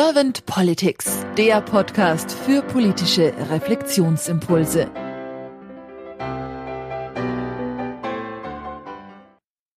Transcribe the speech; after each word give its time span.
Servant 0.00 0.46
Politics, 0.46 1.26
der 1.36 1.60
Podcast 1.60 2.30
für 2.30 2.62
politische 2.62 3.34
Reflexionsimpulse. 3.50 4.88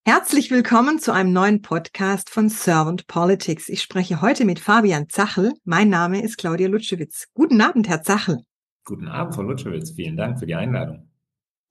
Herzlich 0.06 0.52
willkommen 0.52 1.00
zu 1.00 1.12
einem 1.12 1.34
neuen 1.34 1.64
Podcast 1.64 2.30
von 2.30 2.50
Servant 2.50 3.08
Politics. 3.08 3.68
Ich 3.68 3.82
spreche 3.82 4.22
heute 4.22 4.46
mit 4.46 4.60
Fabian 4.60 5.10
Zachel. 5.10 5.54
Mein 5.64 5.90
Name 5.90 6.22
ist 6.22 6.38
Claudia 6.38 6.68
Lutschewitz. 6.68 7.26
Guten 7.34 7.60
Abend, 7.60 7.90
Herr 7.90 8.04
Zachel. 8.04 8.44
Guten 8.86 9.08
Abend, 9.08 9.34
Frau 9.34 9.42
Lutschewitz. 9.42 9.90
Vielen 9.90 10.18
Dank 10.18 10.38
für 10.38 10.46
die 10.46 10.54
Einladung. 10.54 11.10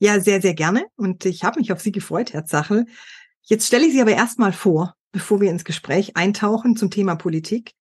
Ja, 0.00 0.18
sehr, 0.18 0.42
sehr 0.42 0.54
gerne. 0.54 0.86
Und 0.96 1.24
ich 1.24 1.44
habe 1.44 1.60
mich 1.60 1.70
auf 1.70 1.78
Sie 1.80 1.92
gefreut, 1.92 2.32
Herr 2.32 2.46
Zachel. 2.46 2.86
Jetzt 3.42 3.68
stelle 3.68 3.86
ich 3.86 3.92
Sie 3.92 4.02
aber 4.02 4.10
erstmal 4.10 4.52
vor, 4.52 4.96
bevor 5.12 5.40
wir 5.40 5.52
ins 5.52 5.62
Gespräch 5.64 6.16
eintauchen 6.16 6.74
zum 6.74 6.90
Thema 6.90 7.14
Politik. 7.14 7.76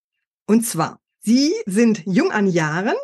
Und 0.49 0.65
zwar, 0.65 0.99
Sie 1.19 1.53
sind 1.67 2.01
jung 2.07 2.31
an 2.31 2.47
Jahren, 2.47 2.95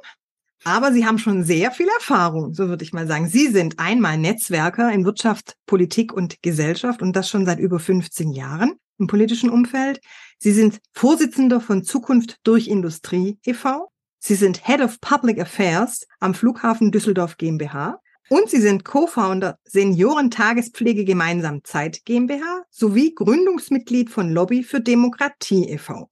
aber 0.64 0.92
Sie 0.92 1.06
haben 1.06 1.20
schon 1.20 1.44
sehr 1.44 1.70
viel 1.70 1.88
Erfahrung, 1.90 2.56
so 2.56 2.70
würde 2.70 2.84
ich 2.84 2.92
mal 2.92 3.06
sagen. 3.06 3.28
Sie 3.28 3.50
sind 3.50 3.78
einmal 3.78 4.18
Netzwerker 4.18 4.92
in 4.92 5.06
Wirtschaft, 5.06 5.56
Politik 5.68 6.12
und 6.12 6.42
Gesellschaft 6.42 7.04
und 7.04 7.16
das 7.16 7.30
schon 7.30 7.46
seit 7.46 7.60
über 7.60 7.78
15 7.78 8.32
Jahren 8.32 8.80
im 8.98 9.06
politischen 9.06 9.52
Umfeld. 9.52 10.02
Sie 10.40 10.54
sind 10.54 10.80
Vorsitzender 10.92 11.62
von 11.62 11.84
Zukunft 11.84 12.40
durch 12.42 12.68
Industrie 12.68 13.38
e.V. 13.46 13.92
Sie 14.18 14.34
sind 14.34 14.66
Head 14.66 14.82
of 14.82 15.00
Public 15.00 15.40
Affairs 15.40 16.08
am 16.20 16.34
Flughafen 16.34 16.92
Düsseldorf 16.92 17.38
GmbH. 17.38 18.00
Und 18.28 18.50
Sie 18.50 18.60
sind 18.60 18.86
Co-Founder 18.86 19.60
Seniorentagespflege 19.66 21.06
Gemeinsam 21.06 21.64
Zeit 21.64 22.06
GmbH 22.06 22.64
sowie 22.72 23.14
Gründungsmitglied 23.14 24.10
von 24.10 24.32
Lobby 24.32 24.64
für 24.64 24.82
Demokratie 24.82 25.70
e.V. 25.70 26.10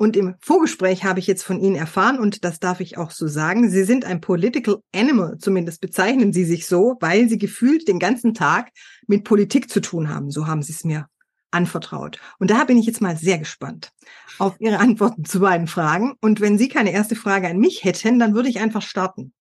Und 0.00 0.16
im 0.16 0.34
Vorgespräch 0.40 1.04
habe 1.04 1.18
ich 1.18 1.26
jetzt 1.26 1.42
von 1.42 1.60
Ihnen 1.60 1.76
erfahren, 1.76 2.18
und 2.18 2.42
das 2.42 2.58
darf 2.58 2.80
ich 2.80 2.96
auch 2.96 3.10
so 3.10 3.28
sagen, 3.28 3.68
Sie 3.68 3.84
sind 3.84 4.06
ein 4.06 4.22
Political 4.22 4.78
Animal, 4.94 5.36
zumindest 5.36 5.82
bezeichnen 5.82 6.32
Sie 6.32 6.46
sich 6.46 6.64
so, 6.64 6.96
weil 7.00 7.28
Sie 7.28 7.36
gefühlt 7.36 7.86
den 7.86 7.98
ganzen 7.98 8.32
Tag 8.32 8.70
mit 9.06 9.24
Politik 9.24 9.68
zu 9.68 9.82
tun 9.82 10.08
haben. 10.08 10.30
So 10.30 10.46
haben 10.46 10.62
Sie 10.62 10.72
es 10.72 10.84
mir 10.84 11.06
anvertraut. 11.50 12.18
Und 12.38 12.50
da 12.50 12.64
bin 12.64 12.78
ich 12.78 12.86
jetzt 12.86 13.02
mal 13.02 13.14
sehr 13.14 13.36
gespannt 13.36 13.92
auf 14.38 14.58
Ihre 14.58 14.78
Antworten 14.78 15.26
zu 15.26 15.38
beiden 15.38 15.66
Fragen. 15.66 16.14
Und 16.22 16.40
wenn 16.40 16.56
Sie 16.56 16.68
keine 16.68 16.92
erste 16.92 17.14
Frage 17.14 17.48
an 17.48 17.58
mich 17.58 17.84
hätten, 17.84 18.18
dann 18.18 18.34
würde 18.34 18.48
ich 18.48 18.58
einfach 18.58 18.80
starten. 18.80 19.34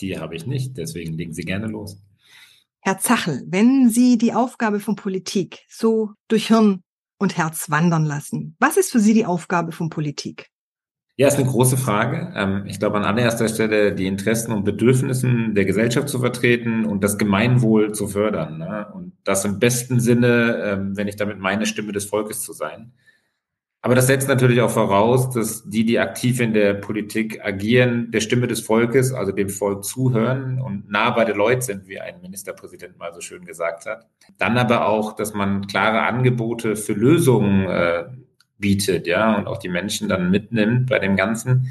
Die 0.00 0.18
habe 0.18 0.36
ich 0.36 0.44
nicht, 0.44 0.76
deswegen 0.76 1.14
legen 1.14 1.32
Sie 1.32 1.44
gerne 1.44 1.68
los. 1.68 2.02
Herr 2.80 2.98
Zachel, 2.98 3.44
wenn 3.46 3.88
Sie 3.88 4.18
die 4.18 4.34
Aufgabe 4.34 4.78
von 4.78 4.94
Politik 4.94 5.64
so 5.70 6.10
durch 6.28 6.48
Hirn 6.48 6.82
und 7.18 7.36
Herz 7.36 7.70
wandern 7.70 8.04
lassen. 8.04 8.56
Was 8.58 8.76
ist 8.76 8.92
für 8.92 9.00
Sie 9.00 9.14
die 9.14 9.26
Aufgabe 9.26 9.72
von 9.72 9.90
Politik? 9.90 10.50
Ja, 11.18 11.28
ist 11.28 11.38
eine 11.38 11.48
große 11.48 11.78
Frage. 11.78 12.32
Ähm, 12.36 12.64
ich 12.66 12.78
glaube, 12.78 12.98
an 12.98 13.04
allererster 13.04 13.48
Stelle 13.48 13.94
die 13.94 14.06
Interessen 14.06 14.52
und 14.52 14.64
Bedürfnissen 14.64 15.54
der 15.54 15.64
Gesellschaft 15.64 16.10
zu 16.10 16.18
vertreten 16.18 16.84
und 16.84 17.02
das 17.02 17.16
Gemeinwohl 17.16 17.92
zu 17.92 18.06
fördern. 18.06 18.58
Ne? 18.58 18.86
Und 18.92 19.12
das 19.24 19.46
im 19.46 19.58
besten 19.58 19.98
Sinne, 19.98 20.62
ähm, 20.62 20.96
wenn 20.96 21.08
ich 21.08 21.16
damit 21.16 21.38
meine, 21.38 21.64
Stimme 21.64 21.92
des 21.92 22.04
Volkes 22.04 22.42
zu 22.42 22.52
sein. 22.52 22.92
Aber 23.86 23.94
das 23.94 24.08
setzt 24.08 24.26
natürlich 24.26 24.60
auch 24.62 24.70
voraus, 24.70 25.30
dass 25.30 25.62
die, 25.62 25.84
die 25.84 26.00
aktiv 26.00 26.40
in 26.40 26.52
der 26.52 26.74
Politik 26.74 27.44
agieren, 27.44 28.10
der 28.10 28.18
Stimme 28.18 28.48
des 28.48 28.60
Volkes, 28.60 29.12
also 29.12 29.30
dem 29.30 29.48
Volk 29.48 29.84
zuhören 29.84 30.60
und 30.60 30.90
nah 30.90 31.10
bei 31.10 31.24
den 31.24 31.36
Leuten 31.36 31.60
sind, 31.60 31.86
wie 31.86 32.00
ein 32.00 32.20
Ministerpräsident 32.20 32.98
mal 32.98 33.14
so 33.14 33.20
schön 33.20 33.44
gesagt 33.44 33.86
hat. 33.86 34.08
Dann 34.38 34.58
aber 34.58 34.88
auch, 34.88 35.14
dass 35.14 35.34
man 35.34 35.68
klare 35.68 36.02
Angebote 36.02 36.74
für 36.74 36.94
Lösungen 36.94 37.68
äh, 37.68 38.06
bietet, 38.58 39.06
ja, 39.06 39.36
und 39.38 39.46
auch 39.46 39.58
die 39.58 39.68
Menschen 39.68 40.08
dann 40.08 40.32
mitnimmt 40.32 40.90
bei 40.90 40.98
dem 40.98 41.14
Ganzen. 41.14 41.70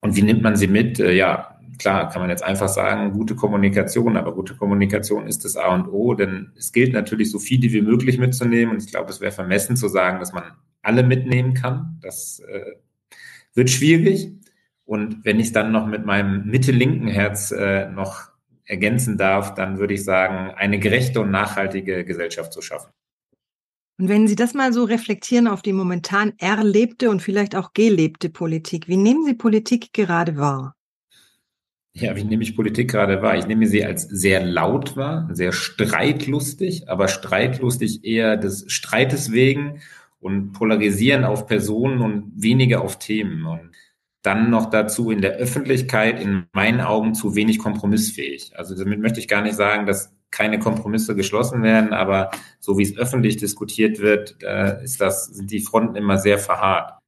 Und 0.00 0.16
wie 0.16 0.22
nimmt 0.22 0.42
man 0.42 0.56
sie 0.56 0.66
mit? 0.66 0.98
Äh, 0.98 1.12
ja, 1.12 1.60
klar, 1.78 2.10
kann 2.10 2.22
man 2.22 2.30
jetzt 2.30 2.42
einfach 2.42 2.68
sagen, 2.68 3.12
gute 3.12 3.36
Kommunikation, 3.36 4.16
aber 4.16 4.34
gute 4.34 4.56
Kommunikation 4.56 5.28
ist 5.28 5.44
das 5.44 5.56
A 5.56 5.72
und 5.76 5.86
O, 5.86 6.14
denn 6.14 6.50
es 6.56 6.72
gilt 6.72 6.92
natürlich, 6.92 7.30
so 7.30 7.38
viele 7.38 7.70
wie 7.72 7.82
möglich 7.82 8.18
mitzunehmen. 8.18 8.74
Und 8.74 8.82
ich 8.82 8.90
glaube, 8.90 9.10
es 9.10 9.20
wäre 9.20 9.30
vermessen 9.30 9.76
zu 9.76 9.86
sagen, 9.86 10.18
dass 10.18 10.32
man 10.32 10.42
alle 10.82 11.02
mitnehmen 11.02 11.54
kann. 11.54 11.98
Das 12.02 12.40
äh, 12.40 12.76
wird 13.54 13.70
schwierig. 13.70 14.32
Und 14.84 15.24
wenn 15.24 15.38
ich 15.38 15.48
es 15.48 15.52
dann 15.52 15.72
noch 15.72 15.86
mit 15.86 16.04
meinem 16.04 16.46
mittellinken 16.46 17.08
Herz 17.08 17.52
äh, 17.52 17.88
noch 17.90 18.30
ergänzen 18.64 19.18
darf, 19.18 19.54
dann 19.54 19.78
würde 19.78 19.94
ich 19.94 20.04
sagen, 20.04 20.52
eine 20.54 20.78
gerechte 20.78 21.20
und 21.20 21.30
nachhaltige 21.30 22.04
Gesellschaft 22.04 22.52
zu 22.52 22.62
schaffen. 22.62 22.90
Und 23.98 24.08
wenn 24.08 24.26
Sie 24.26 24.36
das 24.36 24.54
mal 24.54 24.72
so 24.72 24.84
reflektieren 24.84 25.46
auf 25.46 25.60
die 25.60 25.74
momentan 25.74 26.32
erlebte 26.38 27.10
und 27.10 27.20
vielleicht 27.20 27.54
auch 27.54 27.74
gelebte 27.74 28.30
Politik, 28.30 28.88
wie 28.88 28.96
nehmen 28.96 29.24
Sie 29.24 29.34
Politik 29.34 29.92
gerade 29.92 30.36
wahr? 30.36 30.74
Ja, 31.92 32.14
wie 32.14 32.24
nehme 32.24 32.42
ich 32.42 32.56
Politik 32.56 32.90
gerade 32.90 33.20
wahr? 33.20 33.36
Ich 33.36 33.46
nehme 33.46 33.66
sie 33.66 33.84
als 33.84 34.02
sehr 34.02 34.44
laut 34.44 34.96
wahr, 34.96 35.28
sehr 35.32 35.52
streitlustig, 35.52 36.88
aber 36.88 37.08
streitlustig 37.08 38.04
eher 38.04 38.36
des 38.36 38.64
Streites 38.68 39.32
wegen 39.32 39.80
und 40.20 40.52
polarisieren 40.52 41.24
auf 41.24 41.46
Personen 41.46 42.00
und 42.00 42.32
weniger 42.36 42.82
auf 42.82 42.98
Themen. 42.98 43.44
Und 43.46 43.70
dann 44.22 44.50
noch 44.50 44.68
dazu 44.68 45.10
in 45.10 45.22
der 45.22 45.32
Öffentlichkeit 45.32 46.20
in 46.20 46.44
meinen 46.52 46.80
Augen 46.80 47.14
zu 47.14 47.34
wenig 47.34 47.58
kompromissfähig. 47.58 48.52
Also 48.54 48.76
damit 48.76 49.00
möchte 49.00 49.18
ich 49.18 49.28
gar 49.28 49.40
nicht 49.42 49.56
sagen, 49.56 49.86
dass 49.86 50.14
keine 50.30 50.58
Kompromisse 50.58 51.16
geschlossen 51.16 51.62
werden, 51.62 51.92
aber 51.92 52.30
so 52.60 52.78
wie 52.78 52.82
es 52.82 52.96
öffentlich 52.96 53.38
diskutiert 53.38 53.98
wird, 53.98 54.42
ist 54.84 55.00
das, 55.00 55.26
sind 55.26 55.50
die 55.50 55.60
Fronten 55.60 55.96
immer 55.96 56.18
sehr 56.18 56.38
verharrt. 56.38 56.98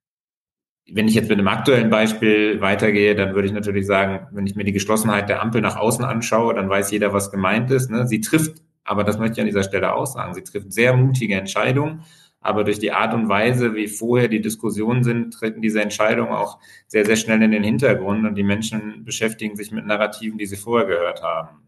Wenn 0.91 1.06
ich 1.06 1.15
jetzt 1.15 1.29
mit 1.29 1.39
einem 1.39 1.49
aktuellen 1.49 1.91
Beispiel 1.91 2.61
weitergehe, 2.61 3.15
dann 3.15 3.34
würde 3.34 3.47
ich 3.47 3.55
natürlich 3.55 3.87
sagen, 3.87 4.27
wenn 4.33 4.47
ich 4.47 4.56
mir 4.56 4.65
die 4.65 4.73
Geschlossenheit 4.73 5.29
der 5.29 5.41
Ampel 5.41 5.61
nach 5.61 5.77
außen 5.77 6.05
anschaue, 6.05 6.55
dann 6.55 6.69
weiß 6.69 6.91
jeder, 6.91 7.12
was 7.12 7.31
gemeint 7.31 7.71
ist. 7.71 7.91
Ne? 7.91 8.09
Sie 8.09 8.21
trifft, 8.21 8.62
aber 8.83 9.05
das 9.05 9.19
möchte 9.19 9.34
ich 9.34 9.41
an 9.41 9.47
dieser 9.47 9.62
Stelle 9.62 9.94
auch 9.94 10.06
sagen, 10.06 10.34
sie 10.34 10.43
trifft 10.43 10.73
sehr 10.73 10.97
mutige 10.97 11.37
Entscheidungen 11.37 12.03
aber 12.42 12.64
durch 12.64 12.78
die 12.78 12.92
Art 12.92 13.14
und 13.14 13.28
Weise, 13.28 13.75
wie 13.75 13.88
vorher 13.88 14.28
die 14.28 14.41
Diskussionen 14.41 15.04
sind, 15.04 15.32
treten 15.32 15.62
diese 15.62 15.80
Entscheidungen 15.80 16.32
auch 16.32 16.58
sehr, 16.88 17.06
sehr 17.06 17.16
schnell 17.16 17.41
in 17.42 17.53
den 17.53 17.64
Hintergrund 17.64 18.26
und 18.26 18.34
die 18.34 18.42
Menschen 18.42 19.04
beschäftigen 19.04 19.56
sich 19.56 19.72
mit 19.72 19.86
Narrativen, 19.86 20.38
die 20.38 20.47
sie 20.47 20.56
vorher 20.56 20.86
gehört 20.86 21.22
haben. 21.22 21.62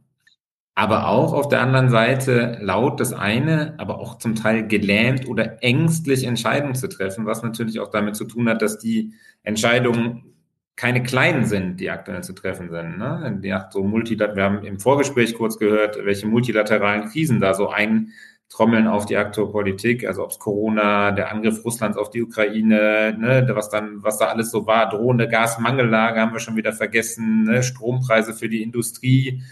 Aber 0.76 1.08
auch 1.08 1.32
auf 1.32 1.48
der 1.48 1.60
anderen 1.60 1.88
Seite 1.88 2.58
laut 2.60 2.98
das 2.98 3.12
eine, 3.12 3.74
aber 3.78 4.00
auch 4.00 4.18
zum 4.18 4.34
Teil 4.34 4.66
gelähmt 4.66 5.28
oder 5.28 5.62
ängstlich 5.62 6.24
Entscheidungen 6.24 6.74
zu 6.74 6.88
treffen, 6.88 7.26
was 7.26 7.44
natürlich 7.44 7.78
auch 7.78 7.90
damit 7.90 8.16
zu 8.16 8.24
tun 8.24 8.48
hat, 8.48 8.60
dass 8.60 8.78
die 8.78 9.14
Entscheidungen 9.44 10.34
keine 10.76 11.04
kleinen 11.04 11.44
sind, 11.44 11.78
die 11.78 11.90
aktuell 11.90 12.24
zu 12.24 12.32
treffen 12.32 12.70
sind. 12.70 12.98
Ne? 12.98 13.38
Die 13.40 13.56
so 13.70 13.84
Multilat 13.84 14.34
wir 14.34 14.42
haben 14.42 14.64
im 14.64 14.80
Vorgespräch 14.80 15.36
kurz 15.36 15.58
gehört, 15.58 16.04
welche 16.04 16.26
multilateralen 16.26 17.08
Krisen 17.08 17.38
da 17.38 17.54
so 17.54 17.68
ein 17.68 18.10
trommeln 18.54 18.86
auf 18.86 19.04
die 19.04 19.16
aktuelle 19.16 19.50
Politik, 19.50 20.06
also 20.06 20.22
ob 20.22 20.30
es 20.30 20.38
Corona, 20.38 21.10
der 21.10 21.32
Angriff 21.32 21.64
Russlands 21.64 21.98
auf 21.98 22.10
die 22.10 22.22
Ukraine, 22.22 23.16
ne, 23.18 23.46
was 23.52 23.68
dann, 23.68 24.02
was 24.04 24.18
da 24.18 24.26
alles 24.26 24.52
so 24.52 24.64
war, 24.66 24.88
drohende 24.88 25.28
Gasmangellage 25.28 26.20
haben 26.20 26.32
wir 26.32 26.38
schon 26.38 26.54
wieder 26.54 26.72
vergessen, 26.72 27.44
ne, 27.44 27.64
Strompreise 27.64 28.32
für 28.32 28.48
die 28.48 28.62
Industrie, 28.62 29.42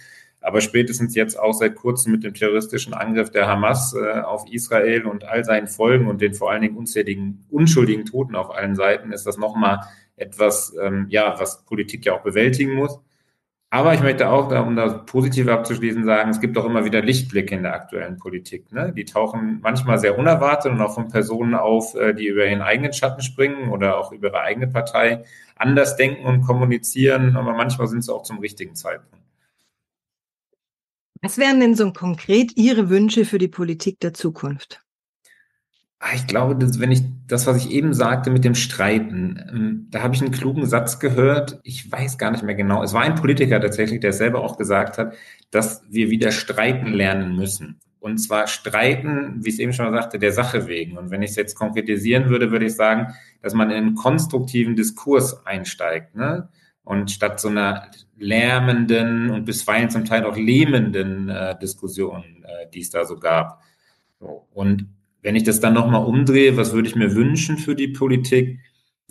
aber 0.41 0.61
spätestens 0.61 1.17
jetzt 1.17 1.37
auch 1.39 1.53
seit 1.53 1.75
kurzem 1.75 2.13
mit 2.13 2.23
dem 2.23 2.35
terroristischen 2.35 2.95
Angriff 2.95 3.31
der 3.31 3.49
Hamas 3.49 3.93
äh, 3.93 4.21
auf 4.21 4.45
Israel 4.49 5.07
und 5.07 5.25
all 5.25 5.45
seinen 5.45 5.67
Folgen 5.67 6.07
und 6.07 6.21
den 6.21 6.35
vor 6.35 6.53
allen 6.53 6.63
Dingen 6.63 6.77
unzähligen, 6.77 7.45
unschuldigen 7.51 8.05
Toten 8.05 8.37
auf 8.37 8.55
allen 8.55 8.77
Seiten 8.77 9.11
ist 9.11 9.27
das 9.27 9.37
nochmal 9.37 9.81
etwas, 10.17 10.75
ähm, 10.81 11.07
ja, 11.09 11.35
was 11.41 11.65
Politik 11.65 12.05
ja 12.05 12.13
auch 12.13 12.23
bewältigen 12.23 12.75
muss. 12.75 13.01
Aber 13.75 13.95
ich 13.95 14.03
möchte 14.03 14.29
auch, 14.29 14.51
um 14.67 14.77
das 14.77 15.07
positiv 15.07 15.49
abzuschließen, 15.49 16.05
sagen, 16.05 16.29
es 16.29 16.41
gibt 16.43 16.59
auch 16.59 16.67
immer 16.67 16.85
wieder 16.85 17.01
Lichtblicke 17.01 17.55
in 17.55 17.63
der 17.63 17.73
aktuellen 17.73 18.19
Politik. 18.19 18.71
Ne? 18.71 18.93
Die 18.95 19.07
tauchen 19.07 19.61
manchmal 19.63 19.99
sehr 19.99 20.19
unerwartet 20.19 20.71
und 20.71 20.81
auch 20.83 20.93
von 20.93 21.09
Personen 21.09 21.55
auf, 21.55 21.95
äh, 21.95 22.13
die 22.13 22.27
über 22.27 22.45
ihren 22.45 22.61
eigenen 22.61 22.93
Schatten 22.93 23.23
springen 23.23 23.71
oder 23.71 23.97
auch 23.97 24.13
über 24.13 24.29
ihre 24.29 24.41
eigene 24.43 24.67
Partei 24.67 25.25
anders 25.57 25.97
denken 25.97 26.27
und 26.27 26.43
kommunizieren. 26.43 27.35
Aber 27.35 27.55
manchmal 27.55 27.87
sind 27.87 28.05
sie 28.05 28.13
auch 28.13 28.25
zum 28.25 28.41
richtigen 28.41 28.75
Zeitpunkt. 28.75 29.25
Was 31.23 31.39
wären 31.39 31.61
denn 31.61 31.75
so 31.75 31.91
konkret 31.95 32.55
Ihre 32.59 32.91
Wünsche 32.91 33.25
für 33.25 33.39
die 33.39 33.49
Politik 33.49 34.01
der 34.01 34.13
Zukunft? 34.13 34.82
Ah, 36.05 36.17
ich 36.17 36.27
glaube, 36.27 36.57
dass, 36.57 36.81
wenn 36.81 36.91
ich 36.91 37.05
das, 37.29 37.47
was 37.47 37.65
ich 37.65 37.71
eben 37.71 37.95
sagte 37.95 38.31
mit 38.31 38.45
dem 38.45 38.57
Streiten, 38.57 39.41
ähm, 39.49 39.87
da 39.93 40.03
habe 40.03 40.17
ich 40.17 40.21
einen 40.21 40.33
klugen 40.33 40.67
Satz 40.67 40.99
gehört. 40.99 41.61
Ich 41.63 41.93
weiß 41.93 42.19
gar 42.19 42.33
nicht 42.33 42.43
mehr 42.43 42.57
genau. 42.57 42.83
Es 42.83 42.93
war 42.93 43.03
ein 43.03 43.15
Politiker 43.15 43.61
tatsächlich, 43.61 44.01
der 44.01 44.13
selber 44.13 44.41
auch 44.41 44.59
gesagt 44.59 44.99
hat, 44.99 45.15
dass 45.53 45.85
wir 45.89 46.11
wieder 46.11 46.33
streiten 46.33 46.93
lernen 46.93 47.37
müssen. 47.37 47.79
Und 48.01 48.19
zwar 48.19 48.49
streiten, 48.49 49.45
wie 49.45 49.51
ich 49.51 49.55
es 49.55 49.61
eben 49.61 49.73
schon 49.73 49.89
mal 49.89 50.03
sagte, 50.03 50.19
der 50.19 50.33
Sache 50.33 50.67
wegen. 50.67 50.99
Und 50.99 51.13
wenn 51.13 51.23
ich 51.23 51.31
es 51.31 51.37
jetzt 51.37 51.55
konkretisieren 51.55 52.29
würde, 52.31 52.51
würde 52.51 52.67
ich 52.67 52.75
sagen, 52.75 53.15
dass 53.41 53.55
man 53.55 53.71
in 53.71 53.77
einen 53.77 53.95
konstruktiven 53.95 54.75
Diskurs 54.75 55.47
einsteigt. 55.47 56.17
Ne? 56.17 56.49
Und 56.83 57.13
statt 57.13 57.39
so 57.39 57.47
einer 57.47 57.87
lärmenden 58.19 59.31
und 59.31 59.45
bisweilen 59.45 59.89
zum 59.89 60.05
Teil 60.05 60.25
auch 60.25 60.37
lähmenden 60.37 61.29
äh, 61.29 61.57
Diskussion, 61.61 62.25
äh, 62.43 62.69
die 62.75 62.81
es 62.81 62.91
da 62.91 63.05
so 63.05 63.21
gab. 63.21 63.63
Und 64.53 64.89
wenn 65.23 65.37
ich 65.37 65.45
das 65.45 65.61
dann 65.61 65.75
nochmal 65.75 66.05
umdrehe, 66.05 66.57
was 66.57 66.73
würde 66.73 66.89
ich 66.89 66.97
mir 66.97 67.15
wünschen 67.15 67.57
für 67.59 67.75
die 67.75 67.89
Politik? 67.89 68.59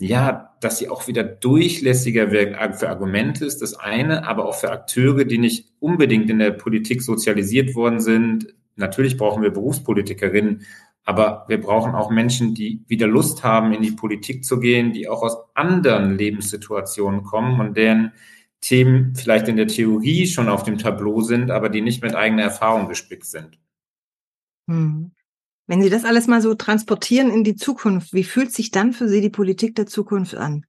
ja, 0.02 0.56
dass 0.60 0.78
sie 0.78 0.88
auch 0.88 1.06
wieder 1.06 1.22
durchlässiger 1.22 2.28
für 2.72 2.88
Argumente 2.88 3.44
ist, 3.44 3.62
das 3.62 3.74
eine, 3.74 4.26
aber 4.26 4.46
auch 4.46 4.56
für 4.56 4.72
Akteure, 4.72 5.24
die 5.24 5.38
nicht 5.38 5.72
unbedingt 5.78 6.28
in 6.28 6.40
der 6.40 6.50
Politik 6.50 7.02
sozialisiert 7.02 7.76
worden 7.76 8.00
sind. 8.00 8.52
Natürlich 8.74 9.16
brauchen 9.16 9.44
wir 9.44 9.50
Berufspolitikerinnen, 9.50 10.66
aber 11.04 11.44
wir 11.46 11.60
brauchen 11.60 11.94
auch 11.94 12.10
Menschen, 12.10 12.54
die 12.54 12.82
wieder 12.88 13.06
Lust 13.06 13.44
haben, 13.44 13.72
in 13.72 13.82
die 13.82 13.92
Politik 13.92 14.44
zu 14.44 14.58
gehen, 14.58 14.92
die 14.92 15.08
auch 15.08 15.22
aus 15.22 15.36
anderen 15.54 16.18
Lebenssituationen 16.18 17.22
kommen 17.22 17.60
und 17.60 17.76
deren 17.76 18.12
Themen 18.60 19.14
vielleicht 19.14 19.46
in 19.46 19.56
der 19.56 19.68
Theorie 19.68 20.26
schon 20.26 20.48
auf 20.48 20.64
dem 20.64 20.78
Tableau 20.78 21.20
sind, 21.20 21.52
aber 21.52 21.68
die 21.68 21.80
nicht 21.80 22.02
mit 22.02 22.16
eigener 22.16 22.42
Erfahrung 22.42 22.88
gespickt 22.88 23.26
sind. 23.26 23.58
Hm. 24.68 25.12
Wenn 25.72 25.80
Sie 25.80 25.88
das 25.88 26.04
alles 26.04 26.26
mal 26.26 26.42
so 26.42 26.52
transportieren 26.52 27.30
in 27.30 27.44
die 27.44 27.56
Zukunft, 27.56 28.12
wie 28.12 28.24
fühlt 28.24 28.52
sich 28.52 28.72
dann 28.72 28.92
für 28.92 29.08
Sie 29.08 29.22
die 29.22 29.30
Politik 29.30 29.74
der 29.74 29.86
Zukunft 29.86 30.34
an? 30.34 30.66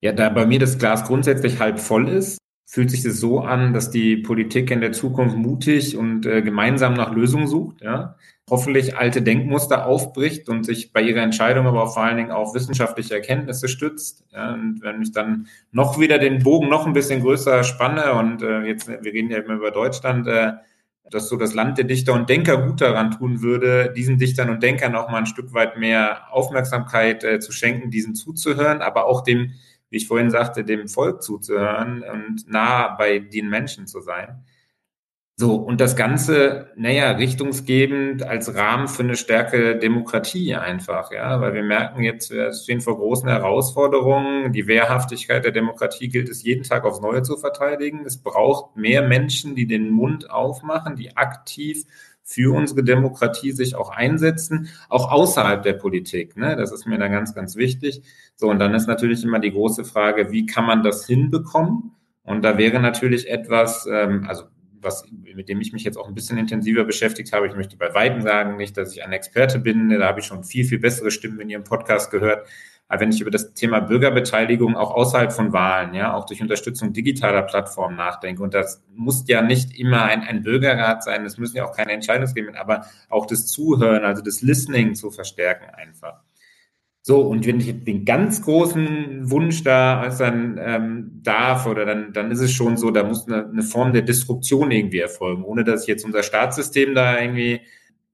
Ja, 0.00 0.12
da 0.12 0.30
bei 0.30 0.46
mir 0.46 0.58
das 0.58 0.78
Glas 0.78 1.04
grundsätzlich 1.04 1.60
halb 1.60 1.78
voll 1.78 2.08
ist, 2.08 2.38
fühlt 2.64 2.90
sich 2.90 3.02
das 3.02 3.20
so 3.20 3.40
an, 3.40 3.74
dass 3.74 3.90
die 3.90 4.16
Politik 4.16 4.70
in 4.70 4.80
der 4.80 4.92
Zukunft 4.92 5.36
mutig 5.36 5.98
und 5.98 6.24
äh, 6.24 6.40
gemeinsam 6.40 6.94
nach 6.94 7.12
Lösungen 7.12 7.46
sucht, 7.46 7.82
ja. 7.82 8.16
Hoffentlich 8.48 8.96
alte 8.96 9.20
Denkmuster 9.20 9.84
aufbricht 9.84 10.48
und 10.48 10.64
sich 10.64 10.94
bei 10.94 11.02
ihrer 11.02 11.20
Entscheidung 11.20 11.66
aber 11.66 11.86
vor 11.88 12.02
allen 12.02 12.16
Dingen 12.16 12.30
auf 12.30 12.54
wissenschaftliche 12.54 13.16
Erkenntnisse 13.16 13.68
stützt. 13.68 14.24
Ja, 14.32 14.54
und 14.54 14.80
wenn 14.80 15.02
ich 15.02 15.12
dann 15.12 15.48
noch 15.70 16.00
wieder 16.00 16.18
den 16.18 16.42
Bogen 16.42 16.70
noch 16.70 16.86
ein 16.86 16.94
bisschen 16.94 17.20
größer 17.20 17.62
spanne 17.62 18.14
und 18.14 18.40
äh, 18.40 18.62
jetzt, 18.62 18.88
wir 18.88 19.12
reden 19.12 19.30
ja 19.30 19.40
immer 19.40 19.56
über 19.56 19.70
Deutschland, 19.70 20.26
äh, 20.26 20.52
dass 21.12 21.28
so 21.28 21.36
das 21.36 21.54
Land 21.54 21.78
der 21.78 21.84
Dichter 21.84 22.14
und 22.14 22.28
Denker 22.28 22.56
gut 22.56 22.80
daran 22.80 23.10
tun 23.10 23.42
würde, 23.42 23.92
diesen 23.96 24.18
Dichtern 24.18 24.50
und 24.50 24.62
Denkern 24.62 24.96
auch 24.96 25.08
mal 25.08 25.18
ein 25.18 25.26
Stück 25.26 25.52
weit 25.54 25.76
mehr 25.76 26.32
Aufmerksamkeit 26.32 27.22
äh, 27.24 27.40
zu 27.40 27.52
schenken, 27.52 27.90
diesen 27.90 28.14
zuzuhören, 28.14 28.82
aber 28.82 29.06
auch 29.06 29.22
dem 29.22 29.52
wie 29.92 29.98
ich 29.98 30.08
vorhin 30.08 30.30
sagte, 30.30 30.64
dem 30.64 30.88
Volk 30.88 31.22
zuzuhören 31.22 32.02
und 32.02 32.48
nah 32.48 32.88
bei 32.96 33.18
den 33.18 33.50
Menschen 33.50 33.86
zu 33.86 34.00
sein. 34.00 34.42
So, 35.42 35.56
und 35.56 35.80
das 35.80 35.96
Ganze, 35.96 36.68
naja, 36.76 37.10
richtungsgebend 37.10 38.22
als 38.22 38.54
Rahmen 38.54 38.86
für 38.86 39.02
eine 39.02 39.16
stärkere 39.16 39.76
Demokratie 39.76 40.54
einfach, 40.54 41.10
ja, 41.10 41.40
weil 41.40 41.52
wir 41.52 41.64
merken 41.64 42.04
jetzt, 42.04 42.30
wir 42.30 42.52
stehen 42.52 42.80
vor 42.80 42.96
großen 42.96 43.28
Herausforderungen. 43.28 44.52
Die 44.52 44.68
Wehrhaftigkeit 44.68 45.44
der 45.44 45.50
Demokratie 45.50 46.08
gilt 46.08 46.28
es 46.28 46.44
jeden 46.44 46.62
Tag 46.62 46.84
aufs 46.84 47.00
Neue 47.00 47.22
zu 47.22 47.36
verteidigen. 47.36 48.04
Es 48.06 48.18
braucht 48.18 48.76
mehr 48.76 49.02
Menschen, 49.02 49.56
die 49.56 49.66
den 49.66 49.90
Mund 49.90 50.30
aufmachen, 50.30 50.94
die 50.94 51.16
aktiv 51.16 51.86
für 52.22 52.54
unsere 52.54 52.84
Demokratie 52.84 53.50
sich 53.50 53.74
auch 53.74 53.90
einsetzen, 53.90 54.68
auch 54.88 55.10
außerhalb 55.10 55.64
der 55.64 55.72
Politik. 55.72 56.36
Ne? 56.36 56.54
Das 56.54 56.70
ist 56.70 56.86
mir 56.86 56.98
da 56.98 57.08
ganz, 57.08 57.34
ganz 57.34 57.56
wichtig. 57.56 58.02
So, 58.36 58.48
und 58.48 58.60
dann 58.60 58.74
ist 58.74 58.86
natürlich 58.86 59.24
immer 59.24 59.40
die 59.40 59.50
große 59.50 59.84
Frage, 59.84 60.30
wie 60.30 60.46
kann 60.46 60.66
man 60.66 60.84
das 60.84 61.04
hinbekommen? 61.04 61.96
Und 62.22 62.44
da 62.44 62.56
wäre 62.58 62.78
natürlich 62.78 63.28
etwas, 63.28 63.88
ähm, 63.90 64.24
also 64.28 64.44
was, 64.82 65.04
mit 65.10 65.48
dem 65.48 65.60
ich 65.60 65.72
mich 65.72 65.84
jetzt 65.84 65.96
auch 65.96 66.08
ein 66.08 66.14
bisschen 66.14 66.38
intensiver 66.38 66.84
beschäftigt 66.84 67.32
habe. 67.32 67.46
Ich 67.46 67.54
möchte 67.54 67.76
bei 67.76 67.94
Weitem 67.94 68.22
sagen, 68.22 68.56
nicht, 68.56 68.76
dass 68.76 68.92
ich 68.92 69.04
ein 69.04 69.12
Experte 69.12 69.58
bin. 69.58 69.88
Da 69.90 70.06
habe 70.06 70.20
ich 70.20 70.26
schon 70.26 70.44
viel, 70.44 70.64
viel 70.64 70.78
bessere 70.78 71.10
Stimmen 71.10 71.40
in 71.40 71.50
Ihrem 71.50 71.64
Podcast 71.64 72.10
gehört. 72.10 72.46
Aber 72.88 73.00
wenn 73.00 73.10
ich 73.10 73.22
über 73.22 73.30
das 73.30 73.54
Thema 73.54 73.80
Bürgerbeteiligung 73.80 74.76
auch 74.76 74.90
außerhalb 74.90 75.32
von 75.32 75.54
Wahlen, 75.54 75.94
ja, 75.94 76.12
auch 76.12 76.26
durch 76.26 76.42
Unterstützung 76.42 76.92
digitaler 76.92 77.40
Plattformen 77.40 77.96
nachdenke, 77.96 78.42
und 78.42 78.52
das 78.52 78.84
muss 78.94 79.24
ja 79.28 79.40
nicht 79.40 79.78
immer 79.78 80.04
ein, 80.04 80.20
ein 80.20 80.42
Bürgerrat 80.42 81.02
sein, 81.02 81.24
es 81.24 81.38
müssen 81.38 81.56
ja 81.56 81.64
auch 81.64 81.74
keine 81.74 81.92
Entscheidungsgremien, 81.92 82.54
aber 82.54 82.84
auch 83.08 83.24
das 83.24 83.46
Zuhören, 83.46 84.04
also 84.04 84.22
das 84.22 84.42
Listening 84.42 84.94
zu 84.94 85.10
verstärken 85.10 85.70
einfach. 85.74 86.20
So, 87.04 87.20
und 87.22 87.44
wenn 87.46 87.58
ich 87.58 87.82
den 87.82 88.04
ganz 88.04 88.42
großen 88.42 89.28
Wunsch 89.28 89.64
da 89.64 90.04
äußern 90.04 90.60
ähm, 90.62 91.20
darf, 91.22 91.66
oder 91.66 91.84
dann, 91.84 92.12
dann 92.12 92.30
ist 92.30 92.38
es 92.40 92.52
schon 92.52 92.76
so, 92.76 92.92
da 92.92 93.02
muss 93.02 93.26
eine, 93.26 93.48
eine 93.48 93.62
Form 93.64 93.92
der 93.92 94.02
Disruption 94.02 94.70
irgendwie 94.70 95.00
erfolgen, 95.00 95.42
ohne 95.42 95.64
dass 95.64 95.82
ich 95.82 95.88
jetzt 95.88 96.04
unser 96.04 96.22
Staatssystem 96.22 96.94
da 96.94 97.20
irgendwie 97.20 97.60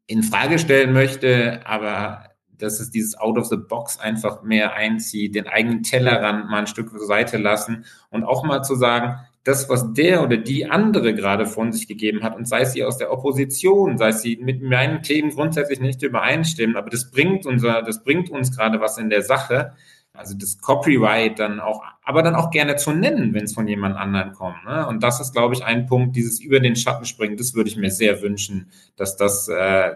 in 0.07 0.23
Frage 0.23 0.59
stellen 0.59 0.95
möchte, 0.95 1.61
aber 1.67 2.25
dass 2.57 2.81
es 2.81 2.91
dieses 2.91 3.15
Out 3.19 3.37
of 3.37 3.47
the 3.47 3.59
Box 3.59 4.01
einfach 4.01 4.43
mehr 4.43 4.73
einzieht, 4.73 5.35
den 5.35 5.47
eigenen 5.47 5.83
Tellerrand 5.83 6.49
mal 6.51 6.61
ein 6.61 6.67
Stück 6.67 6.91
zur 6.91 7.07
Seite 7.07 7.37
lassen 7.37 7.85
und 8.09 8.25
auch 8.25 8.43
mal 8.43 8.63
zu 8.63 8.75
sagen, 8.75 9.21
das, 9.49 9.71
was 9.71 9.95
der 9.95 10.23
oder 10.23 10.37
die 10.37 10.67
andere 10.67 11.15
gerade 11.15 11.47
von 11.47 11.73
sich 11.73 11.89
gegeben 11.89 12.23
hat, 12.23 12.37
und 12.37 12.47
sei 12.47 12.61
es 12.61 12.73
sie 12.73 12.85
aus 12.85 12.99
der 12.99 13.11
Opposition, 13.11 13.97
sei 13.97 14.09
es 14.09 14.21
sie 14.21 14.37
mit 14.37 14.63
meinen 14.63 15.03
Themen 15.03 15.31
grundsätzlich 15.31 15.81
nicht 15.81 16.03
übereinstimmen, 16.03 16.77
aber 16.77 16.91
das 16.91 17.11
bringt 17.11 17.47
unser, 17.47 17.81
das 17.81 18.05
bringt 18.05 18.29
uns 18.29 18.55
gerade 18.55 18.79
was 18.81 18.99
in 18.99 19.09
der 19.09 19.23
Sache. 19.23 19.73
Also 20.13 20.37
das 20.37 20.59
Copyright 20.59 21.39
dann 21.39 21.61
auch, 21.61 21.83
aber 22.03 22.23
dann 22.23 22.35
auch 22.35 22.51
gerne 22.51 22.77
zu 22.77 22.93
nennen, 22.93 23.33
wenn 23.33 23.45
es 23.45 23.55
von 23.55 23.67
jemand 23.69 23.97
anderen 23.97 24.33
kommt. 24.33 24.65
Ne? 24.67 24.87
Und 24.87 25.03
das 25.03 25.19
ist, 25.19 25.33
glaube 25.33 25.55
ich, 25.55 25.65
ein 25.65 25.87
Punkt, 25.87 26.17
dieses 26.17 26.41
über 26.41 26.61
den 26.61 26.77
Schatten 26.77 27.07
springen, 27.07 27.37
das 27.37 27.55
würde 27.55 27.71
ich 27.71 27.77
mir 27.77 27.91
sehr 27.91 28.21
wünschen, 28.21 28.71
dass 28.97 29.17
das 29.17 29.49
äh, 29.49 29.95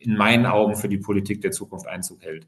in 0.00 0.16
meinen 0.16 0.44
Augen 0.44 0.76
für 0.76 0.88
die 0.88 0.98
Politik 0.98 1.40
der 1.40 1.52
Zukunft 1.52 1.86
Einzug 1.86 2.22
hält. 2.22 2.46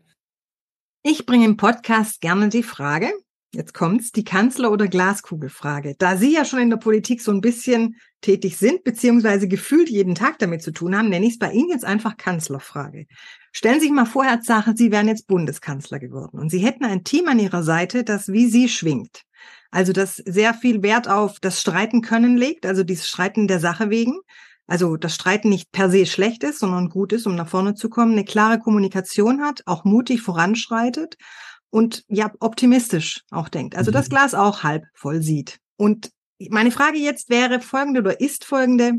Ich 1.03 1.25
bringe 1.25 1.47
im 1.47 1.57
Podcast 1.57 2.21
gerne 2.21 2.49
die 2.49 2.63
Frage, 2.63 3.13
jetzt 3.55 3.75
kommt's, 3.75 4.13
die 4.13 4.25
Kanzler- 4.25 4.71
oder 4.71 4.89
Glaskugelfrage. 4.89 5.95
Da 5.99 6.17
Sie 6.17 6.33
ja 6.33 6.45
schon 6.45 6.61
in 6.61 6.71
der 6.71 6.77
Politik 6.77 7.23
so 7.23 7.33
ein 7.33 7.41
bisschen 7.41 7.97
tätig 8.21 8.57
sind, 8.57 8.85
beziehungsweise 8.85 9.49
gefühlt 9.49 9.89
jeden 9.89 10.15
Tag 10.15 10.39
damit 10.39 10.63
zu 10.63 10.73
tun 10.73 10.97
haben, 10.97 11.09
nenne 11.09 11.27
ich 11.27 11.35
es 11.35 11.39
bei 11.39 11.53
Ihnen 11.53 11.71
jetzt 11.71 11.85
einfach 11.85 12.17
Kanzlerfrage. 12.17 13.07
Stellen 13.53 13.81
Sie 13.81 13.87
sich 13.87 13.93
mal 13.93 14.07
vor, 14.07 14.25
Herr 14.25 14.41
Zacher, 14.41 14.75
Sie 14.77 14.91
wären 14.91 15.09
jetzt 15.09 15.27
Bundeskanzler 15.27 15.99
geworden 15.99 16.39
und 16.39 16.51
Sie 16.51 16.59
hätten 16.59 16.85
ein 16.85 17.05
Team 17.05 17.29
an 17.29 17.39
Ihrer 17.39 17.63
Seite, 17.63 18.05
das 18.05 18.29
wie 18.29 18.47
Sie 18.47 18.69
schwingt. 18.69 19.23
Also 19.71 19.93
das 19.93 20.17
sehr 20.17 20.55
viel 20.55 20.83
Wert 20.83 21.09
auf 21.09 21.41
das 21.41 21.61
Streiten 21.61 22.01
können 22.01 22.37
legt, 22.37 22.67
also 22.67 22.85
dieses 22.85 23.09
Streiten 23.09 23.49
der 23.49 23.61
Sache 23.61 23.91
wegen, 23.91 24.19
also 24.67 24.97
das 24.97 25.15
Streiten 25.15 25.49
nicht 25.49 25.73
per 25.73 25.91
se 25.91 26.07
schlecht 26.07 26.43
ist, 26.43 26.61
sondern 26.61 26.89
gut 26.89 27.13
ist, 27.13 27.27
um 27.27 27.35
nach 27.35 27.49
vorne 27.49 27.75
zu 27.75 27.91
kommen, 27.91 28.13
eine 28.13 28.25
klare 28.25 28.59
Kommunikation 28.59 29.43
hat, 29.43 29.63
auch 29.67 29.85
mutig 29.85 30.23
voranschreitet 30.23 31.17
und 31.75 32.05
ja, 32.07 32.31
optimistisch 32.39 33.25
auch 33.33 33.49
denkt. 33.49 33.75
Also 33.75 33.91
mhm. 33.91 33.95
das 33.95 34.09
Glas 34.09 34.33
auch 34.33 34.63
halb 34.63 34.85
voll 34.95 35.23
sieht. 35.23 35.59
Und 35.77 36.13
meine 36.49 36.71
Frage 36.71 36.99
jetzt 36.99 37.31
wäre 37.31 37.61
folgende 37.61 37.99
oder 37.99 38.21
ist 38.21 38.45
folgende. 38.45 38.93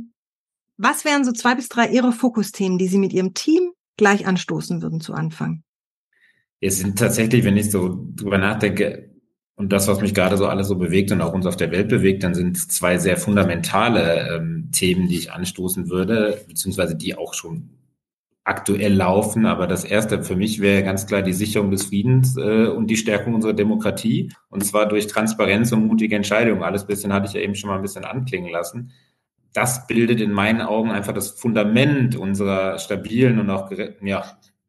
Was 0.75 1.05
wären 1.05 1.23
so 1.23 1.31
zwei 1.31 1.55
bis 1.55 1.69
drei 1.69 1.87
Ihre 1.87 2.11
Fokusthemen, 2.11 2.77
die 2.77 2.89
Sie 2.89 2.97
mit 2.97 3.13
Ihrem 3.13 3.33
Team 3.33 3.71
gleich 3.95 4.27
anstoßen 4.27 4.81
würden 4.81 4.99
zu 4.99 5.13
Anfang? 5.13 5.63
Es 6.59 6.79
sind 6.79 6.99
tatsächlich, 6.99 7.45
wenn 7.45 7.55
ich 7.55 7.71
so 7.71 8.09
drüber 8.13 8.37
nachdenke, 8.37 9.09
und 9.55 9.71
das, 9.71 9.87
was 9.87 10.01
mich 10.01 10.13
gerade 10.13 10.35
so 10.35 10.47
alles 10.47 10.67
so 10.67 10.75
bewegt 10.75 11.13
und 11.13 11.21
auch 11.21 11.31
uns 11.31 11.45
auf 11.45 11.55
der 11.55 11.71
Welt 11.71 11.87
bewegt, 11.87 12.23
dann 12.23 12.33
sind 12.33 12.57
zwei 12.57 12.97
sehr 12.97 13.15
fundamentale 13.15 14.35
ähm, 14.35 14.69
Themen, 14.73 15.07
die 15.07 15.17
ich 15.17 15.31
anstoßen 15.31 15.89
würde, 15.89 16.43
beziehungsweise 16.45 16.97
die 16.97 17.15
auch 17.15 17.33
schon 17.33 17.69
aktuell 18.45 18.93
laufen. 18.93 19.45
Aber 19.45 19.67
das 19.67 19.83
erste 19.83 20.23
für 20.23 20.37
mich 20.37 20.61
wäre 20.61 20.83
ganz 20.83 21.05
klar 21.05 21.21
die 21.21 21.33
Sicherung 21.33 21.71
des 21.71 21.87
Friedens 21.87 22.37
äh, 22.37 22.67
und 22.67 22.87
die 22.87 22.95
Stärkung 22.95 23.33
unserer 23.33 23.53
Demokratie. 23.53 24.31
Und 24.49 24.63
zwar 24.63 24.87
durch 24.87 25.07
Transparenz 25.07 25.73
und 25.73 25.87
mutige 25.87 26.15
Entscheidungen. 26.15 26.63
Alles 26.63 26.87
bisschen 26.87 27.11
hatte 27.11 27.27
ich 27.27 27.33
ja 27.33 27.41
eben 27.41 27.55
schon 27.55 27.69
mal 27.69 27.75
ein 27.75 27.81
bisschen 27.81 28.05
anklingen 28.05 28.49
lassen. 28.49 28.91
Das 29.51 29.87
bildet 29.87 30.21
in 30.21 30.31
meinen 30.31 30.61
Augen 30.61 30.91
einfach 30.91 31.13
das 31.13 31.31
Fundament 31.31 32.15
unserer 32.15 32.77
stabilen 32.77 33.39
und 33.39 33.49
auch 33.49 33.71
ja, 34.01 34.23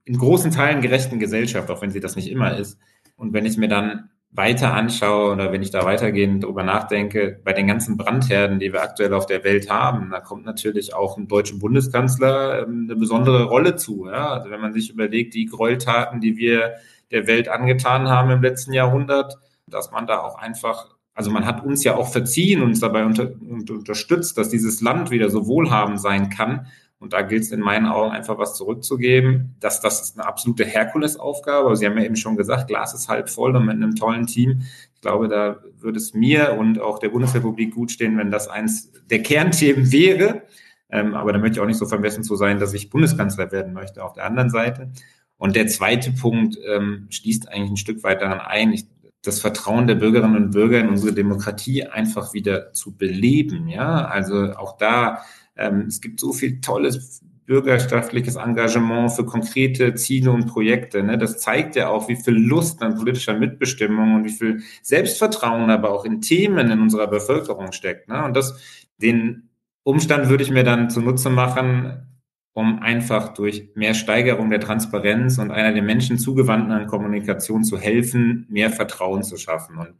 in 0.04 0.16
großen 0.16 0.50
Teilen 0.50 0.80
gerechten 0.80 1.18
Gesellschaft, 1.18 1.70
auch 1.70 1.82
wenn 1.82 1.90
sie 1.90 2.00
das 2.00 2.16
nicht 2.16 2.30
immer 2.30 2.56
ist. 2.56 2.78
Und 3.16 3.32
wenn 3.32 3.46
ich 3.46 3.56
mir 3.56 3.68
dann 3.68 4.10
weiter 4.36 4.74
anschaue 4.74 5.32
oder 5.32 5.50
wenn 5.50 5.62
ich 5.62 5.70
da 5.70 5.84
weitergehend 5.84 6.44
drüber 6.44 6.62
nachdenke, 6.62 7.40
bei 7.42 7.54
den 7.54 7.66
ganzen 7.66 7.96
Brandherden, 7.96 8.58
die 8.58 8.72
wir 8.72 8.82
aktuell 8.82 9.14
auf 9.14 9.26
der 9.26 9.44
Welt 9.44 9.70
haben, 9.70 10.10
da 10.10 10.20
kommt 10.20 10.44
natürlich 10.44 10.94
auch 10.94 11.16
ein 11.16 11.26
deutscher 11.26 11.56
Bundeskanzler 11.56 12.62
ähm, 12.62 12.86
eine 12.88 12.96
besondere 12.96 13.44
Rolle 13.44 13.76
zu. 13.76 14.06
Ja? 14.06 14.28
Also 14.28 14.50
wenn 14.50 14.60
man 14.60 14.74
sich 14.74 14.90
überlegt, 14.90 15.34
die 15.34 15.46
Gräueltaten, 15.46 16.20
die 16.20 16.36
wir 16.36 16.74
der 17.10 17.26
Welt 17.26 17.48
angetan 17.48 18.08
haben 18.08 18.30
im 18.30 18.42
letzten 18.42 18.74
Jahrhundert, 18.74 19.38
dass 19.66 19.90
man 19.90 20.06
da 20.06 20.20
auch 20.20 20.36
einfach, 20.36 20.94
also 21.14 21.30
man 21.30 21.46
hat 21.46 21.64
uns 21.64 21.82
ja 21.82 21.96
auch 21.96 22.08
verziehen, 22.08 22.62
uns 22.62 22.80
dabei 22.80 23.06
unter, 23.06 23.30
unterstützt, 23.40 24.36
dass 24.36 24.50
dieses 24.50 24.82
Land 24.82 25.10
wieder 25.10 25.30
so 25.30 25.46
wohlhabend 25.46 26.00
sein 26.00 26.28
kann. 26.28 26.66
Und 26.98 27.12
da 27.12 27.22
gilt 27.22 27.42
es 27.42 27.52
in 27.52 27.60
meinen 27.60 27.86
Augen 27.86 28.12
einfach 28.12 28.38
was 28.38 28.54
zurückzugeben. 28.54 29.54
Dass 29.60 29.80
das 29.80 30.00
ist 30.00 30.18
eine 30.18 30.26
absolute 30.26 30.64
Herkulesaufgabe. 30.64 31.76
Sie 31.76 31.86
haben 31.86 31.98
ja 31.98 32.04
eben 32.04 32.16
schon 32.16 32.36
gesagt, 32.36 32.68
Glas 32.68 32.94
ist 32.94 33.08
halb 33.08 33.28
voll 33.28 33.54
und 33.54 33.66
mit 33.66 33.74
einem 33.74 33.94
tollen 33.94 34.26
Team. 34.26 34.62
Ich 34.94 35.00
glaube, 35.02 35.28
da 35.28 35.60
würde 35.78 35.98
es 35.98 36.14
mir 36.14 36.56
und 36.58 36.80
auch 36.80 36.98
der 36.98 37.10
Bundesrepublik 37.10 37.74
gut 37.74 37.90
stehen, 37.90 38.16
wenn 38.16 38.30
das 38.30 38.48
eins 38.48 38.92
der 39.10 39.22
Kernthemen 39.22 39.92
wäre. 39.92 40.42
Ähm, 40.90 41.14
aber 41.14 41.32
da 41.32 41.38
möchte 41.38 41.56
ich 41.56 41.60
auch 41.60 41.66
nicht 41.66 41.78
so 41.78 41.86
vermessen 41.86 42.22
zu 42.22 42.36
sein, 42.36 42.58
dass 42.58 42.72
ich 42.72 42.90
Bundeskanzler 42.90 43.52
werden 43.52 43.72
möchte 43.72 44.02
auf 44.02 44.14
der 44.14 44.24
anderen 44.24 44.50
Seite. 44.50 44.90
Und 45.38 45.54
der 45.54 45.66
zweite 45.66 46.12
Punkt 46.12 46.56
ähm, 46.66 47.08
schließt 47.10 47.48
eigentlich 47.48 47.72
ein 47.72 47.76
Stück 47.76 48.02
weit 48.02 48.22
daran 48.22 48.40
ein, 48.40 48.72
ich, 48.72 48.86
das 49.26 49.40
Vertrauen 49.40 49.86
der 49.86 49.96
Bürgerinnen 49.96 50.36
und 50.36 50.50
Bürger 50.50 50.80
in 50.80 50.88
unsere 50.88 51.12
Demokratie 51.12 51.84
einfach 51.84 52.32
wieder 52.32 52.72
zu 52.72 52.96
beleben. 52.96 53.68
Ja, 53.68 54.04
also 54.06 54.52
auch 54.54 54.76
da 54.76 55.22
ähm, 55.56 55.86
es 55.88 56.00
gibt 56.00 56.20
so 56.20 56.32
viel 56.32 56.60
tolles 56.60 57.22
bürgerschaftliches 57.46 58.36
Engagement 58.36 59.12
für 59.12 59.24
konkrete 59.24 59.94
Ziele 59.94 60.32
und 60.32 60.46
Projekte. 60.46 61.02
Ne? 61.02 61.16
Das 61.16 61.38
zeigt 61.38 61.76
ja 61.76 61.88
auch, 61.88 62.08
wie 62.08 62.16
viel 62.16 62.34
Lust 62.34 62.82
an 62.82 62.96
politischer 62.96 63.38
Mitbestimmung 63.38 64.16
und 64.16 64.24
wie 64.24 64.32
viel 64.32 64.62
Selbstvertrauen 64.82 65.70
aber 65.70 65.90
auch 65.92 66.04
in 66.04 66.20
Themen 66.20 66.70
in 66.70 66.80
unserer 66.80 67.06
Bevölkerung 67.06 67.72
steckt. 67.72 68.08
Ne? 68.08 68.24
Und 68.24 68.36
das, 68.36 68.60
den 69.00 69.48
Umstand 69.84 70.28
würde 70.28 70.42
ich 70.42 70.50
mir 70.50 70.64
dann 70.64 70.90
zunutze 70.90 71.30
machen, 71.30 72.15
um 72.56 72.78
einfach 72.78 73.34
durch 73.34 73.68
mehr 73.74 73.92
Steigerung 73.92 74.48
der 74.48 74.60
Transparenz 74.60 75.36
und 75.36 75.50
einer 75.50 75.74
den 75.74 75.84
Menschen 75.84 76.18
zugewandten 76.18 76.86
Kommunikation 76.86 77.64
zu 77.64 77.76
helfen, 77.76 78.46
mehr 78.48 78.70
Vertrauen 78.70 79.22
zu 79.22 79.36
schaffen. 79.36 79.76
Und 79.76 79.90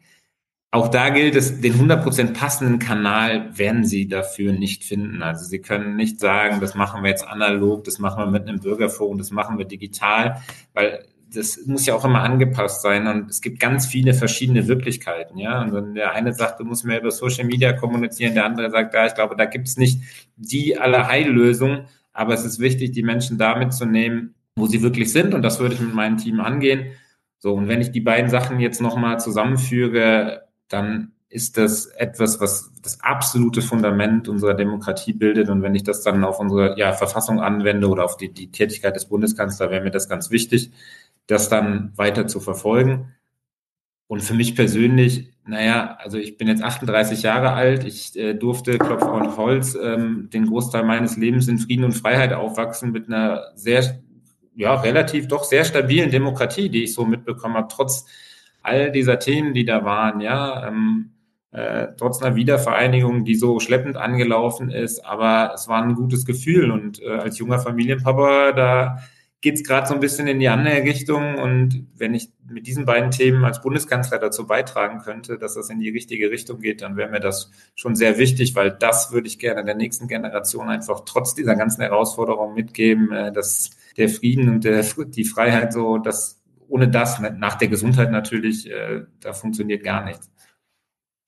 auch 0.70 0.88
da 0.88 1.10
gilt 1.10 1.36
es, 1.36 1.60
den 1.60 1.74
100% 1.74 2.32
passenden 2.32 2.78
Kanal 2.78 3.50
werden 3.58 3.84
Sie 3.84 4.08
dafür 4.08 4.54
nicht 4.54 4.84
finden. 4.84 5.22
Also 5.22 5.44
Sie 5.44 5.58
können 5.58 5.96
nicht 5.96 6.18
sagen, 6.18 6.60
das 6.62 6.74
machen 6.74 7.02
wir 7.02 7.10
jetzt 7.10 7.28
analog, 7.28 7.84
das 7.84 7.98
machen 7.98 8.24
wir 8.24 8.30
mit 8.30 8.48
einem 8.48 8.58
Bürgerforum, 8.58 9.18
das 9.18 9.30
machen 9.30 9.58
wir 9.58 9.66
digital, 9.66 10.40
weil 10.72 11.04
das 11.34 11.60
muss 11.66 11.84
ja 11.84 11.94
auch 11.94 12.06
immer 12.06 12.22
angepasst 12.22 12.80
sein 12.80 13.06
und 13.06 13.28
es 13.28 13.42
gibt 13.42 13.60
ganz 13.60 13.84
viele 13.84 14.14
verschiedene 14.14 14.66
Wirklichkeiten, 14.66 15.36
ja. 15.36 15.60
Und 15.60 15.74
wenn 15.74 15.94
der 15.94 16.12
eine 16.12 16.32
sagt, 16.32 16.60
du 16.60 16.64
musst 16.64 16.86
mehr 16.86 17.00
über 17.00 17.10
Social 17.10 17.44
Media 17.44 17.74
kommunizieren, 17.74 18.32
der 18.32 18.46
andere 18.46 18.70
sagt, 18.70 18.94
ja, 18.94 19.04
ich 19.04 19.14
glaube, 19.14 19.36
da 19.36 19.44
gibt 19.44 19.68
es 19.68 19.76
nicht 19.76 20.00
die 20.36 20.78
Allerheillösung, 20.78 21.86
aber 22.16 22.34
es 22.34 22.44
ist 22.44 22.58
wichtig, 22.58 22.92
die 22.92 23.02
Menschen 23.02 23.38
da 23.38 23.56
mitzunehmen, 23.56 24.34
wo 24.56 24.66
sie 24.66 24.82
wirklich 24.82 25.12
sind. 25.12 25.34
Und 25.34 25.42
das 25.42 25.60
würde 25.60 25.74
ich 25.74 25.80
mit 25.80 25.94
meinem 25.94 26.16
Team 26.16 26.40
angehen. 26.40 26.92
So, 27.38 27.54
und 27.54 27.68
wenn 27.68 27.80
ich 27.80 27.92
die 27.92 28.00
beiden 28.00 28.30
Sachen 28.30 28.58
jetzt 28.58 28.80
nochmal 28.80 29.20
zusammenfüge, 29.20 30.42
dann 30.68 31.12
ist 31.28 31.58
das 31.58 31.86
etwas, 31.86 32.40
was 32.40 32.72
das 32.82 33.00
absolute 33.02 33.60
Fundament 33.60 34.28
unserer 34.28 34.54
Demokratie 34.54 35.12
bildet. 35.12 35.50
Und 35.50 35.60
wenn 35.62 35.74
ich 35.74 35.82
das 35.82 36.02
dann 36.02 36.24
auf 36.24 36.40
unsere 36.40 36.78
ja, 36.78 36.92
Verfassung 36.92 37.40
anwende 37.40 37.88
oder 37.88 38.04
auf 38.04 38.16
die, 38.16 38.32
die 38.32 38.50
Tätigkeit 38.50 38.96
des 38.96 39.06
Bundeskanzlers, 39.06 39.70
wäre 39.70 39.84
mir 39.84 39.90
das 39.90 40.08
ganz 40.08 40.30
wichtig, 40.30 40.70
das 41.26 41.48
dann 41.48 41.92
weiter 41.96 42.26
zu 42.26 42.40
verfolgen. 42.40 43.12
Und 44.06 44.22
für 44.22 44.34
mich 44.34 44.54
persönlich, 44.54 45.32
naja, 45.46 45.96
also 46.00 46.18
ich 46.18 46.36
bin 46.36 46.48
jetzt 46.48 46.62
38 46.62 47.22
Jahre 47.22 47.52
alt, 47.52 47.84
ich 47.84 48.16
äh, 48.16 48.34
durfte 48.34 48.78
Klopf 48.78 49.04
und 49.04 49.36
Holz 49.36 49.76
ähm, 49.80 50.28
den 50.32 50.46
Großteil 50.46 50.84
meines 50.84 51.16
Lebens 51.16 51.46
in 51.48 51.58
Frieden 51.58 51.84
und 51.84 51.92
Freiheit 51.92 52.32
aufwachsen 52.32 52.90
mit 52.90 53.06
einer 53.06 53.44
sehr, 53.54 54.00
ja, 54.56 54.74
relativ 54.74 55.28
doch 55.28 55.44
sehr 55.44 55.64
stabilen 55.64 56.10
Demokratie, 56.10 56.68
die 56.68 56.84
ich 56.84 56.94
so 56.94 57.04
mitbekommen 57.04 57.54
habe, 57.54 57.68
trotz 57.70 58.06
all 58.62 58.90
dieser 58.90 59.20
Themen, 59.20 59.54
die 59.54 59.64
da 59.64 59.84
waren, 59.84 60.20
ja, 60.20 60.66
ähm, 60.66 61.12
äh, 61.52 61.88
trotz 61.96 62.20
einer 62.20 62.34
Wiedervereinigung, 62.34 63.24
die 63.24 63.36
so 63.36 63.60
schleppend 63.60 63.96
angelaufen 63.96 64.70
ist, 64.70 65.06
aber 65.06 65.52
es 65.54 65.68
war 65.68 65.82
ein 65.82 65.94
gutes 65.94 66.26
Gefühl. 66.26 66.70
Und 66.70 67.00
äh, 67.00 67.08
als 67.08 67.38
junger 67.38 67.60
Familienpapa, 67.60 68.52
da 68.52 68.98
geht 69.40 69.54
es 69.54 69.64
gerade 69.64 69.86
so 69.86 69.94
ein 69.94 70.00
bisschen 70.00 70.26
in 70.26 70.40
die 70.40 70.48
andere 70.48 70.82
Richtung. 70.82 71.36
Und 71.36 71.86
wenn 71.94 72.14
ich 72.14 72.30
mit 72.48 72.66
diesen 72.66 72.84
beiden 72.84 73.10
Themen 73.10 73.44
als 73.44 73.60
Bundeskanzler 73.60 74.18
dazu 74.18 74.46
beitragen 74.46 75.00
könnte, 75.00 75.38
dass 75.38 75.54
das 75.54 75.70
in 75.70 75.78
die 75.78 75.90
richtige 75.90 76.30
Richtung 76.30 76.60
geht, 76.60 76.82
dann 76.82 76.96
wäre 76.96 77.10
mir 77.10 77.20
das 77.20 77.50
schon 77.74 77.94
sehr 77.94 78.18
wichtig, 78.18 78.54
weil 78.54 78.70
das 78.70 79.12
würde 79.12 79.28
ich 79.28 79.38
gerne 79.38 79.64
der 79.64 79.74
nächsten 79.74 80.08
Generation 80.08 80.68
einfach 80.68 81.00
trotz 81.04 81.34
dieser 81.34 81.54
ganzen 81.54 81.82
Herausforderungen 81.82 82.54
mitgeben, 82.54 83.12
äh, 83.12 83.32
dass 83.32 83.70
der 83.96 84.08
Frieden 84.08 84.48
und 84.48 84.64
der, 84.64 84.82
die 84.82 85.24
Freiheit 85.24 85.72
so, 85.72 85.98
dass 85.98 86.42
ohne 86.68 86.88
das, 86.88 87.20
nach 87.20 87.54
der 87.56 87.68
Gesundheit 87.68 88.10
natürlich, 88.10 88.70
äh, 88.70 89.04
da 89.20 89.32
funktioniert 89.32 89.84
gar 89.84 90.04
nichts. 90.04 90.30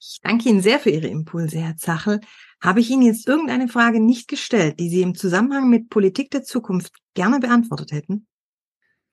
Ich 0.00 0.21
danke 0.23 0.49
Ihnen 0.49 0.61
sehr 0.61 0.79
für 0.79 0.91
Ihre 0.91 1.09
Impulse, 1.09 1.59
Herr 1.59 1.77
Zachel. 1.77 2.21
Habe 2.61 2.81
ich 2.81 2.91
Ihnen 2.91 3.03
jetzt 3.03 3.29
irgendeine 3.29 3.69
Frage 3.69 4.00
nicht 4.00 4.29
gestellt, 4.29 4.81
die 4.81 4.88
Sie 4.88 5.03
im 5.03 5.15
Zusammenhang 5.15 5.69
mit 5.69 5.91
Politik 5.91 6.31
der 6.31 6.43
Zukunft 6.43 6.93
gerne 7.15 7.38
beantwortet 7.38 7.93
hätten? 7.93 8.27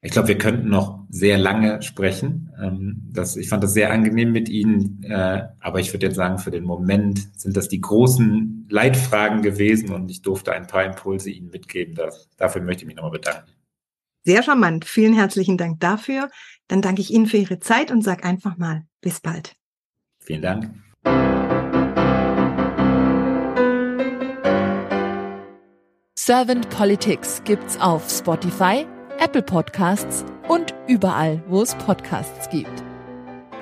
Ich 0.01 0.11
glaube, 0.11 0.27
wir 0.27 0.37
könnten 0.37 0.69
noch 0.69 1.05
sehr 1.09 1.39
lange 1.39 1.81
sprechen. 1.81 2.51
Ähm, 2.61 3.01
das, 3.11 3.35
ich 3.37 3.49
fand 3.49 3.63
das 3.63 3.73
sehr 3.73 3.91
angenehm 3.91 4.31
mit 4.31 4.49
Ihnen, 4.49 5.01
äh, 5.03 5.47
aber 5.59 5.79
ich 5.79 5.91
würde 5.93 6.05
jetzt 6.05 6.15
sagen, 6.15 6.37
für 6.37 6.51
den 6.51 6.63
Moment 6.63 7.39
sind 7.39 7.57
das 7.57 7.69
die 7.69 7.81
großen 7.81 8.67
Leitfragen 8.69 9.41
gewesen 9.41 9.91
und 9.91 10.11
ich 10.11 10.21
durfte 10.21 10.53
ein 10.53 10.67
paar 10.67 10.83
Impulse 10.83 11.31
Ihnen 11.31 11.49
mitgeben. 11.49 11.95
Das, 11.95 12.29
dafür 12.37 12.61
möchte 12.61 12.83
ich 12.83 12.87
mich 12.87 12.95
nochmal 12.95 13.13
bedanken. 13.13 13.51
Sehr 14.23 14.43
charmant. 14.43 14.85
Vielen 14.85 15.13
herzlichen 15.13 15.57
Dank 15.57 15.79
dafür. 15.79 16.29
Dann 16.67 16.83
danke 16.83 17.01
ich 17.01 17.11
Ihnen 17.11 17.25
für 17.25 17.37
Ihre 17.37 17.59
Zeit 17.59 17.91
und 17.91 18.03
sage 18.03 18.23
einfach 18.23 18.57
mal 18.57 18.83
bis 19.01 19.19
bald. 19.19 19.55
Vielen 20.19 20.41
Dank. 20.43 20.84
Servant 26.27 26.67
Politics 26.71 27.39
gibt's 27.43 27.79
auf 27.79 28.09
Spotify, 28.09 28.87
Apple 29.19 29.43
Podcasts 29.43 30.25
und 30.47 30.73
überall, 30.87 31.43
wo 31.47 31.61
es 31.61 31.75
Podcasts 31.75 32.49
gibt. 32.49 32.83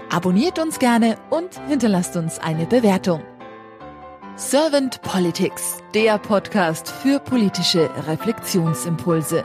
Abonniert 0.09 0.57
uns 0.59 0.79
gerne 0.79 1.17
und 1.29 1.59
hinterlasst 1.67 2.15
uns 2.15 2.39
eine 2.39 2.65
Bewertung. 2.65 3.21
Servant 4.37 5.01
Politics, 5.01 5.79
der 5.93 6.17
Podcast 6.19 6.87
für 6.87 7.19
politische 7.19 7.89
Reflexionsimpulse. 8.07 9.43